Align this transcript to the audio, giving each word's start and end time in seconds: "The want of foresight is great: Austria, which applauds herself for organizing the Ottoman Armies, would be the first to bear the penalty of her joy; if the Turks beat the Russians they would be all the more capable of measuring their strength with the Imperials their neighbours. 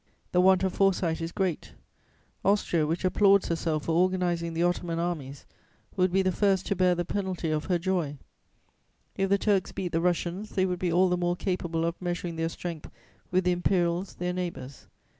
"The 0.31 0.41
want 0.41 0.63
of 0.63 0.73
foresight 0.73 1.21
is 1.21 1.31
great: 1.31 1.73
Austria, 2.43 2.87
which 2.87 3.05
applauds 3.05 3.49
herself 3.49 3.85
for 3.85 3.91
organizing 3.91 4.55
the 4.55 4.63
Ottoman 4.63 4.97
Armies, 4.97 5.45
would 5.95 6.11
be 6.11 6.23
the 6.23 6.31
first 6.31 6.65
to 6.65 6.75
bear 6.75 6.95
the 6.95 7.05
penalty 7.05 7.51
of 7.51 7.65
her 7.65 7.77
joy; 7.77 8.17
if 9.15 9.29
the 9.29 9.37
Turks 9.37 9.71
beat 9.71 9.91
the 9.91 10.01
Russians 10.01 10.49
they 10.55 10.65
would 10.65 10.79
be 10.79 10.91
all 10.91 11.07
the 11.07 11.17
more 11.17 11.35
capable 11.35 11.85
of 11.85 12.01
measuring 12.01 12.35
their 12.35 12.49
strength 12.49 12.89
with 13.29 13.43
the 13.43 13.51
Imperials 13.51 14.15
their 14.15 14.33
neighbours. 14.33 14.87